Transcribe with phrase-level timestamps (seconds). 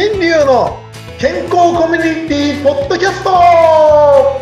[0.00, 0.78] 新流の
[1.18, 4.38] 健康コミュニティポッドキャストは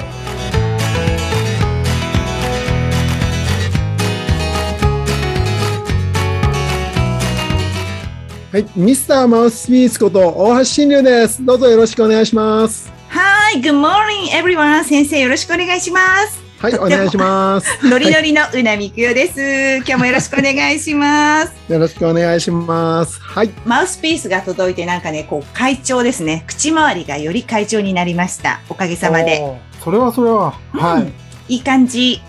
[8.59, 11.43] い、ミスターマウスピースこと大橋新流です。
[11.43, 12.93] どうぞよろしくお願いします。
[13.09, 14.85] はい、Good morning everyone.
[14.85, 16.46] 先生よろしくお願いします。
[16.59, 17.69] はい、お願いします。
[17.87, 19.77] ノリノリのうなみくよです。
[19.79, 21.53] 今日もよろしくお願いします。
[21.69, 23.21] よろしくお願いします。
[23.21, 23.51] はい。
[23.67, 26.45] マウスピースが届いてなんかね、こう会長ですね。
[26.47, 28.61] 口周りがより会長になりました。
[28.71, 29.43] おかげさまで。
[29.85, 30.55] それはそれは。
[30.73, 31.05] は
[31.49, 31.55] い。
[31.55, 32.23] いい感じ。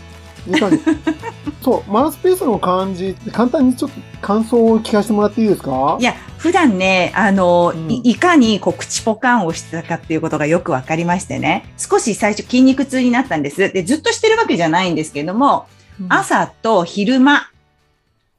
[0.48, 0.80] いい感じ。
[1.62, 5.98] そう、マウスピースの感じ、簡単にちょっと感想を聞かせてもらっていいですか？
[6.00, 13.72] いや、普段ね、あの、うん、いかにこう口ポカンをしてたかっていうことがよくわかりましてね、少し最初筋肉痛になったんです。
[13.74, 15.66] で、ずっとしてるわけじゃないんですけども、
[16.00, 17.50] うん、朝と昼間、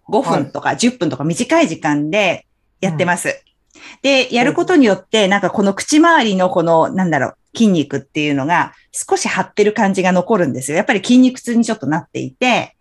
[0.09, 2.47] 5分とか10分とか短い時間で
[2.81, 3.29] やってます。
[3.29, 3.39] はい、
[4.01, 10.77] で、やることによって、なんかこの口周りのこの、なんだろう、筋肉っていうのが少し張ってる感じが残るんですよ。
[10.77, 12.77] やっぱり筋肉痛にちょっとなっていて、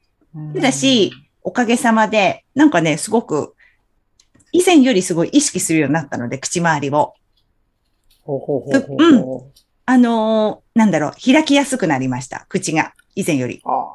[0.54, 1.12] だし、
[1.42, 3.56] おかげさまで、なんかね、すごく、
[4.52, 7.14] 以前よりすごい意識するようになったので、口周りを。
[8.22, 9.52] ほうほうほうほううん。
[9.86, 12.94] あのー、なんだろう、開きやすくなりました、口が。
[13.16, 13.62] 以前より。
[13.66, 13.88] あ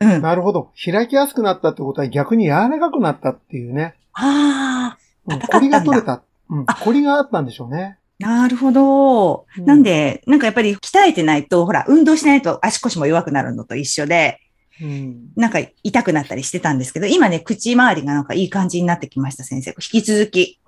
[0.00, 0.22] うん。
[0.22, 0.70] なるほど。
[0.82, 3.94] 開きやすくなったってことは逆に柔らかくなったっていうね。
[4.14, 4.98] ああ。
[5.26, 6.22] うん、コリが取れた。
[6.48, 6.66] うん。
[6.66, 7.98] コリがあったんでしょうね。
[8.18, 9.46] なるほど。
[9.58, 14.40] うん、なんで、なんかやっぱり鍛えてないと、ほら、運動しないと足腰も弱くなるのと一緒で、
[14.80, 19.70] うん、なんか痛くなったりしてたんですけど、今ね、口周りがなんかいい感じになってきました、先生。
[19.70, 20.60] 引き続き、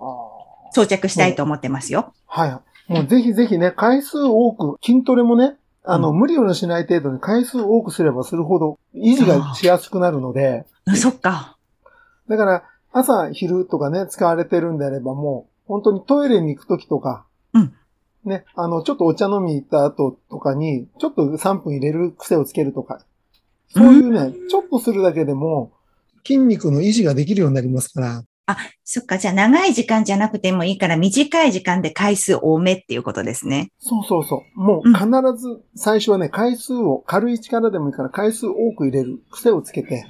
[0.73, 2.13] 装着したいと思ってますよ。
[2.27, 2.47] は
[2.89, 2.93] い。
[2.93, 10.67] もうぜひぜひね、回数多く、筋トレもね、あの、うん、無理をしない程度に回数多くすればするほど維持がしやすくなるので。
[10.97, 11.57] そっか。
[12.29, 17.30] だから、朝、昼とかね、使われてるんであればもう、本当にトイレに行くときとか、うん。
[18.25, 23.05] ね、あの、ちょっとお茶飲み行った後とかに、ちょっと3分入れる癖をつけるとか、
[23.69, 25.73] そういうね、ちょっとするだけでも、
[26.25, 28.25] 筋肉の維持ができるようになりますから。
[28.47, 29.17] あ、そっか。
[29.17, 33.71] じゃあ長い時間じゃなくてもいいから短い時間で回数多めっていうことですね。
[33.79, 34.61] そうそうそう。
[34.61, 35.07] もう必
[35.37, 40.05] ず最初はね、回数を軽い力でもいいから回数多く入れる癖をつけて、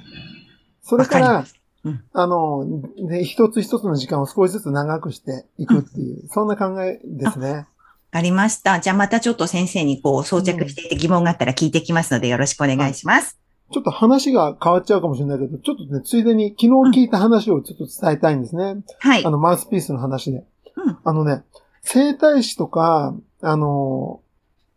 [0.81, 1.45] それから、
[1.83, 7.67] うん、あの、ね、一つ一つの時間を少しずつ長くしていくっていう、うん、そんな考えですね。
[8.11, 8.79] ありました。
[8.79, 13.39] じゃあまたちょっと先生にこう装着していて疑問があったら聞いてきますのでよろしくお願いします。
[13.71, 16.61] ちょっと話が変わっちゃうかもしれないけど、ちょっとね、ついでに昨
[16.91, 18.63] 日聞いた話をちょっと伝えたいんですね。
[18.63, 19.25] うん、はい。
[19.25, 20.43] あの、マウスピースの話で。
[20.75, 21.43] うん、あのね、
[21.81, 24.19] 生体師とか、あの、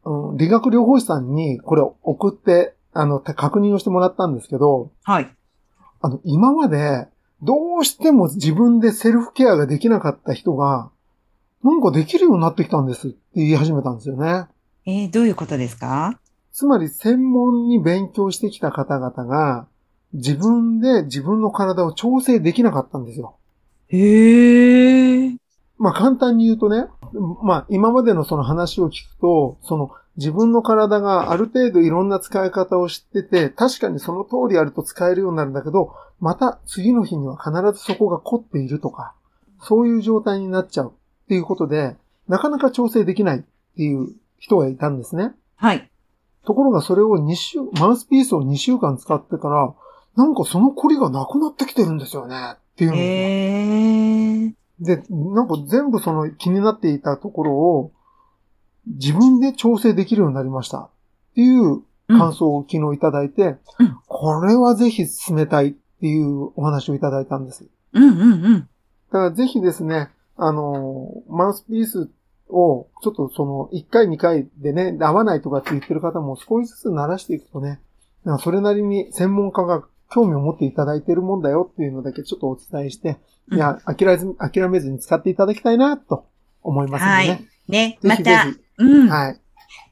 [0.05, 5.29] うん、理学療法士さんにこれを送って、あの、確認をしてもらったんですけど、はい。
[6.01, 7.09] あの、今まで、
[7.43, 10.91] どうしても自分でセルフケアができなかった人が、
[11.65, 14.47] なんかできるようになってきたんですって言い始めたんですよね。
[14.85, 16.21] えー、どういうことですか？
[16.53, 19.67] つまり専門に勉強してきた方々が、
[20.13, 23.39] 自分で自分の体を調整できなかったんですよ。
[23.89, 25.37] へー。
[25.79, 26.85] まあ簡単に言うとね、
[27.43, 39.15] まあ今までのその話を聞くと、その自分の体がある程度いろんな使い方を知ってて、確かにその通りやると使えるようになるんだけど、また次の日には必ずそこが凝っているとか、
[39.63, 40.93] そういう状態になっちゃう
[41.25, 41.97] っていうことで、
[42.29, 43.41] なかなか調整できないっ
[43.77, 45.33] ていう人がいたんですね。
[45.57, 45.91] はい。
[46.45, 49.75] ところがそれを2週、マウスピースを2週間使ってから、
[50.17, 52.37] なんかその凝りがなくなってきてるんですよね。
[52.57, 57.93] っていうのへで、なんか全部その気になっていたところを
[58.87, 60.79] 自分で調整できるようになりました。
[60.81, 60.89] っ
[61.35, 67.67] ていう感想を昨日いただいて、うん、これはぜひ進めたいっていうお話をいただいたんです。
[67.93, 68.61] うんうんうん。
[68.61, 68.67] だ
[69.11, 72.11] からぜひですね、あの、マウスピース
[72.49, 77.81] を、ちょっとその、1回2回でね、合わないとかって言ってる方も少しずつ慣らしていくとね、
[78.25, 83.19] なんかそれなりに専門家が興味を持っていただいているもんだよっていうのだけちょっとお伝えして、
[83.53, 86.27] いや、諦めず、諦めずに使っていただきたいな、と
[86.63, 87.11] 思いますね。
[87.11, 87.45] はい。
[87.69, 88.47] ね、また、
[88.79, 89.09] うん。
[89.09, 89.41] はい。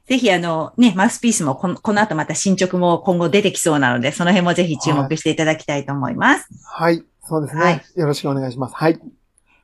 [0.07, 6.49] ぜひあの、ね、マウスピースもこのこの後また進捗も今後出てきそうなので、その辺もぜひ注目していただきたいと思います。
[6.65, 6.95] はい。
[6.95, 7.81] はい、そうですね、はい。
[7.95, 8.75] よろしくお願いします。
[8.75, 8.99] はい。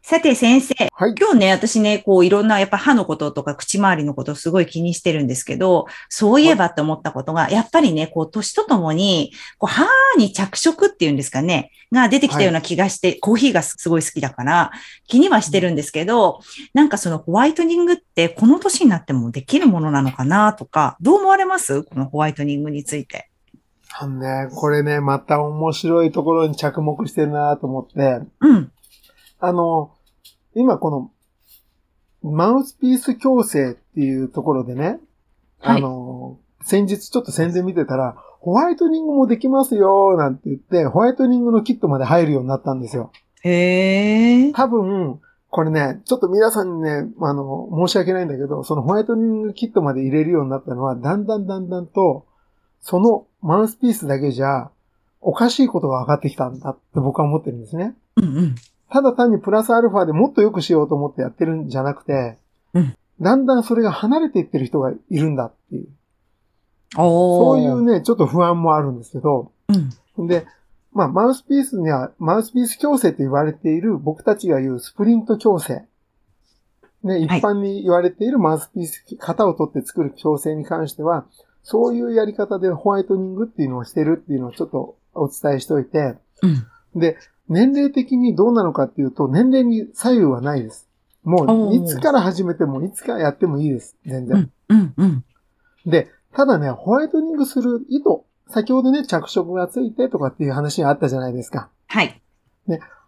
[0.02, 9.86] さて先生、はい、今日ね、私ね、こういろんなやっぱ歯のこととか口周りのことをすごい気にしてるんですけど、そういえばって思ったことが、やっぱりね、こう年とともに、こう歯
[10.18, 14.72] に着色っていうんですかね、が出てきたような気がして、はい、コーヒーがすごい好きだから
[15.08, 16.40] 気にはしてるんですけど、
[16.74, 21.84] なんかそのホワイトニングってこの年になってもできるものなのかなとか、どう思われます？
[21.84, 23.30] このホワイトニングについて。
[24.00, 28.72] あのね、これね、また面白いところに着目してるなと思って、うん。
[29.40, 29.92] あの、
[30.56, 31.12] 今この、
[32.22, 35.00] マウスピース矯正っていうところでね、
[35.60, 43.12] はいあの、先日ちょっと宣伝見てたら、ホワイトニングもできますよ、なんて言って、ホワイトニングのキットまで入るようになったんですよ。
[43.42, 44.52] へえ。
[44.54, 45.20] 多分、
[45.50, 52.26] これね、ちょっと皆さんにね、あの、申し訳ないんだけど、そのホワイトニングキットまで入れるようになったのは、だんだんだんだんと、
[52.82, 54.70] そのマウスピースだけじゃ、
[55.22, 57.96] おかしいことが分かってきたんだって僕は思ってるんですね。
[58.16, 58.56] うんうん。
[58.92, 62.38] ただ単にプラスアルファでもっと良くしようと思ってやってるんじゃなくて、
[62.74, 65.90] うんだんだんそれが離れていってる人がいるんだっていう。
[66.96, 69.52] そういうね、ちょっと不安もあるんですけど、
[70.18, 70.28] うん。
[70.28, 70.46] で、
[70.92, 75.86] まあ、マウスピースには、マウスピース矯正と言われている僕たちが言うスプリント矯正。
[77.04, 81.26] ね、一般に言われているマウスピース、型を取って作る矯正に関しては、
[81.62, 86.48] そういうやり方でホワイトニングっていうのをしてるっていうのをちょっとお伝えしておいて、う
[86.98, 87.00] ん。
[87.00, 87.18] で、
[87.50, 90.88] 年齢的にどうなのかっていうと、年齢に左右はないです。
[91.24, 93.98] もう、いつから始めても、いつからやってもいいです。
[94.06, 94.52] 全然。
[94.70, 94.78] うん。
[94.78, 94.94] うん。
[94.96, 95.24] うん。
[95.86, 101.70] で、ただね、ホワイトニングする糸、先ほどね、着色がついてとかっていう話があったじゃないですか。
[101.88, 102.22] はい。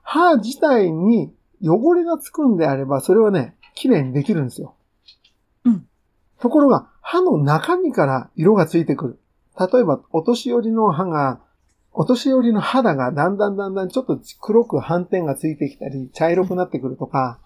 [0.03, 1.33] 歯自体に
[1.63, 4.75] 汚れがつくんであれば、それはね、綺麗にできるんですよ。
[5.63, 5.87] うん。
[6.39, 9.19] ところが、歯の中身から色がついてくる。
[9.59, 11.39] 例えば、お年寄りの歯が、
[11.93, 17.39] お年寄りの肌がだんだんだんだんちょっと黒く斑点がついてきたり、茶色くなってくるとか、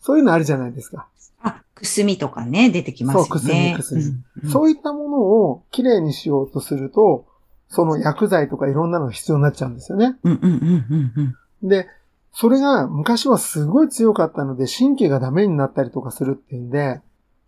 [0.00, 1.08] そういうのあるじゃないですか。
[1.42, 3.28] あ、くすみとかね、出てきますよね。
[3.28, 7.26] そうくすみくすみうんうんそういったものを綺麗にしようとすると、
[7.68, 10.16] その薬剤とかいろんなのが必要になっちゃうんですよね。
[10.24, 11.68] うんうんうんうんうん。
[11.68, 11.88] で、
[12.32, 17.00] それが昔はすごい強かったので神経がダメになったりとかするっていうんで、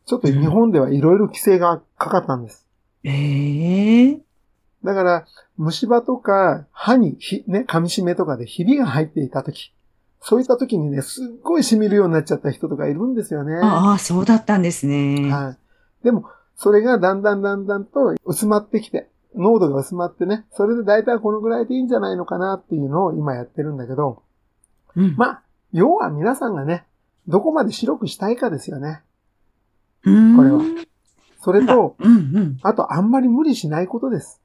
[0.06, 2.66] ちょっと日本ではいろいろ規制がかかったんです。
[3.02, 4.20] ええ。
[4.86, 5.26] だから、
[5.58, 9.74] 虫歯とか歯にひ、ね、噛み締めとかでひびが入っていたとき、
[10.20, 13.56] そういったときにね、すっごい染みるようになっちゃった人とかいるんですよね。
[13.62, 15.30] ああ、そうだったんですね。
[15.30, 15.56] は
[16.02, 16.04] い。
[16.04, 16.24] でも、
[16.54, 24.22] それがだんだんだんだんと薄まってきて、濃度が薄まってね、それで大体このぐらいでいいんじゃないのかなっていうのを今やってるんだけど、
[24.94, 25.16] うん。
[25.16, 25.42] まあ、
[25.72, 26.86] 要は皆さんがね、
[27.28, 29.02] どこまで白くしたいかですよね。
[30.04, 30.60] うーんこれは
[31.40, 32.58] それと、うんうん。
[32.62, 34.40] あとあんまり無理しないことです。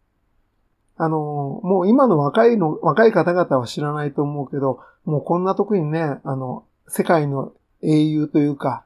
[1.03, 8.83] あのー、もう今の若いの、若い方々は知らないと思うけど、もうこんな時にね、あの、世界の英雄というか、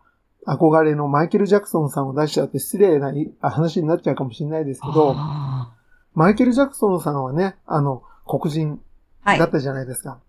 [0.48, 5.74] 憧れのマイケル・ジャクソンさんを出しちゃうと失礼な話になっちゃうかもしれないですけど、あ
[6.14, 8.80] マイケル・ジャクソンさんはね、あの、黒人
[9.26, 9.50] だっ。
[9.50, 10.20] たじゃないですか。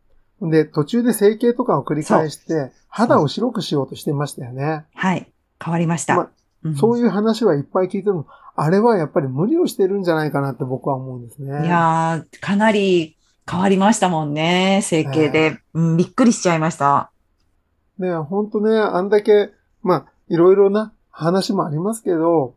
[0.43, 4.87] で、途中で整形とかを繰り返して、肌を白くしようとしてましたよね。
[4.93, 5.31] はい。
[5.65, 6.17] 変わりました。
[6.17, 6.31] ま
[6.75, 8.27] そういう話はいっぱい聞いてるの。
[8.57, 11.67] あれはやっぱり無理をしてるんじゃないかなって僕は思うんですね。
[11.67, 13.17] いやー、かなり
[13.49, 15.59] 変わりましたもんね、整形で。
[15.75, 17.11] うん、びっくりしちゃいました。
[17.99, 19.51] ね、ほんとね、あんだけ、
[19.83, 22.55] まあ、いろいろな話もありますけど、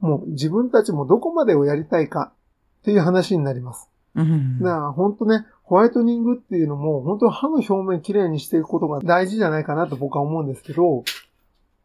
[0.00, 2.32] もう自分たちもどこまでをやりたいか
[2.80, 3.88] っていう話になります。
[4.14, 4.60] うん。
[4.60, 11.04] だから本当ね、ホワイトニングっていうのも、本当歯の表面きれいにしていくことが大事じゃないかなと僕は思うんですけど、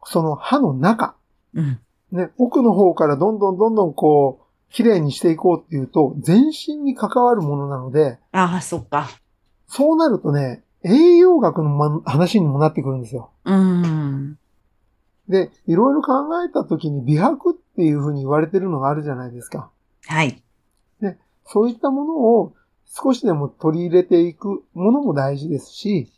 [0.04, 1.16] その歯の中、
[1.54, 1.80] うん。
[2.14, 9.08] ね、奥の方からどんどんどんどんこう、きれいにしていこうっていうと、全身に関わるものなので、ああ、そっか。
[9.68, 13.30] そうなるとね、栄養学のま話にもなってくるんですよ。
[13.44, 14.38] うん。
[15.28, 19.70] で、いろいろ考えたときに美白っていうふうに言われてるのがあるじゃないですか。
[20.06, 20.40] はい。
[21.46, 22.54] そういったものを
[22.86, 26.10] 少しでも取り入れていくものも大事ですし、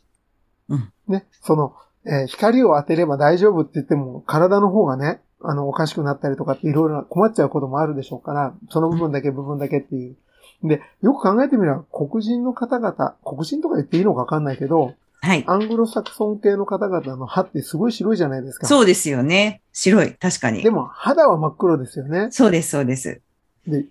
[0.69, 10.15] うんね、その、えー光を当てれば大丈夫って言っても、体の方がね、あの、おかしくなったりとかっていろいろな困っちゃうこともあるでしょうから、その部分だけ部分だけっていう。
[10.63, 15.43] で、よく考えてみれば、黒人の方々、黒人とか言っていいのかわかんないけど、はい。
[15.47, 18.67] アングロサクソン系の方々の歯ってすごい白いじゃないですか。
[18.67, 19.61] そうですよね。
[19.73, 20.13] 白い。
[20.13, 20.69] 確かにで。
[20.71, 22.27] も、肌は真っ黒ですよね。
[22.31, 23.21] そうです、そうです。
[23.67, 23.83] で、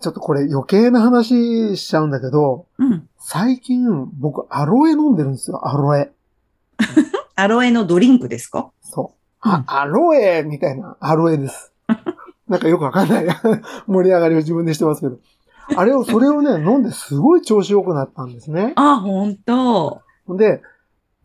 [0.00, 3.08] ちょっとこれ余計な話しちゃうんだけど、うん。
[3.18, 6.10] 最近僕アロエ飲んでるんですよ、アロエ。
[7.34, 8.70] アロエのドリンクですか？
[8.82, 9.21] そう。
[9.42, 11.72] あ、アロエみたいなアロエです。
[12.48, 13.26] なんかよくわかんない
[13.86, 15.18] 盛り上がりを自分でしてますけど。
[15.76, 18.72] あれを、それをね、 飲んですごい調子良くなったんですね。
[18.76, 20.02] あ、ほんと。
[20.26, 20.62] ほんで、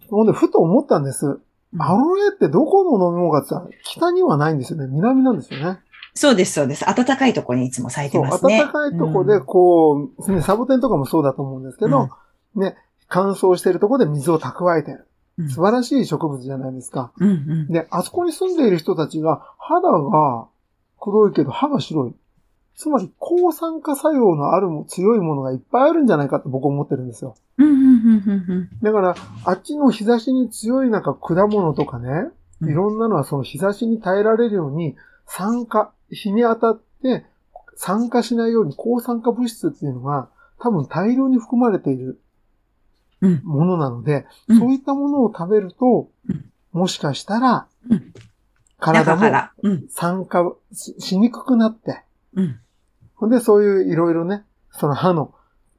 [0.09, 1.39] ほんで、ふと思ったんです。
[1.77, 4.87] アロエってどこの飲み物かって言ったら、北にはないんですよね。
[4.87, 5.79] 南なんですよね。
[6.13, 6.85] そうです、そうです。
[6.85, 8.57] 暖かいとこにいつも咲いてますね。
[8.57, 12.09] 暖かいとこで、こう、ね、サボテンとかもそうだと思うんですけど、
[12.55, 12.75] ね、
[13.07, 15.07] 乾燥してるとこで水を蓄えてる。
[15.37, 17.11] うん素晴らしい植物じゃないですか。
[17.19, 17.67] うんうん。
[17.67, 20.47] で、あそこに住んでいる人たちが、肌が
[20.99, 22.15] 黒いけど歯が白い。
[22.75, 27.35] つまり、抗酸化作用のあるも強いものがいっぱいあるんじゃないかって僕は思ってるんですよ。
[28.83, 29.15] だから、
[29.45, 32.09] あっちの日差しに強いなんか果物とかね、
[32.61, 34.95] うんいろんなのはその日差しに耐えられるように、
[35.27, 37.25] 酸化、日に当たって
[37.75, 40.29] 酸化しないように抗酸化物質っていうのが
[40.59, 42.17] 多分大量に含まれているうん。
[43.43, 48.13] ものなので、うんそういったものを食べると、うんもしかしたらうん、
[48.79, 49.21] 体も。
[49.89, 52.03] 酸化ししにくくなって、
[52.35, 52.59] うん。
[53.15, 55.33] ほんでそういういろいろね、その歯の、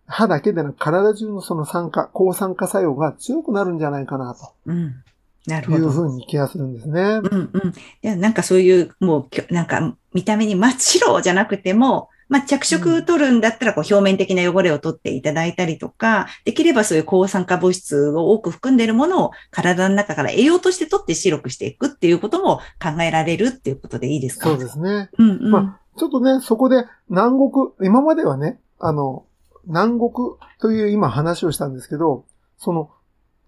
[0.07, 5.04] 歯だけでなく体中のその酸化、抗酸化作用が強くなるんじゃないかなうん。
[5.47, 5.90] なるというほど。
[5.90, 7.00] ふうに気がするんですね。
[7.00, 7.73] うんうん。
[8.02, 24.51] でなんかそういう、もうなんか見た目に真っ白じゃなくても、まあ、着色取るんだったら、こう、表面的な汚れを取っていただいたりとか、できればそういう抗酸化物質を多く含んでいるものを体の中から栄養として取って白くしていくっていうことも考えられるっていうことでいいですか？
[24.51, 25.11] そうですね。
[25.19, 25.51] うんうん。
[25.51, 29.25] まちょっとね、そこで南国、今まではね、あの、
[29.67, 30.13] 南国
[30.61, 32.25] という今話をしたんですけど、
[32.57, 32.91] その、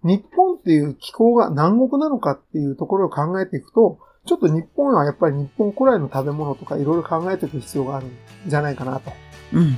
[0.03, 8.11] 日本っていう気候が南国なのかっていうところを考えていくと、ちょっと日本はやっぱり日本古来の食べ物とかいろいろ考えていく必要があるん
[8.47, 9.11] じゃないかなと
[9.53, 9.77] うん。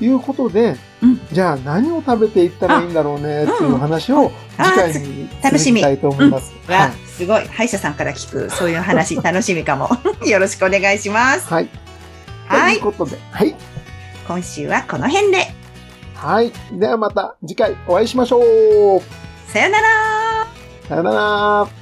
[0.00, 6.52] いうことで、うんじゃあ何を食べていったらいいんだろうねっていう話をあ次回に楽しみたいと思います。
[6.70, 6.92] わ、はい。
[7.06, 7.44] すごい。
[7.48, 9.88] 歯医者さんから聞く、そういう話楽しみかも。
[10.24, 11.48] よろしくお願いします。
[11.52, 11.68] はい。
[12.46, 13.54] はいということで、はい。
[14.28, 15.38] 今週はこの辺で。
[16.14, 16.52] はい。
[16.72, 19.50] ではまた次回お会いしましょう。
[19.50, 20.46] さよなら
[20.88, 21.77] さよなら。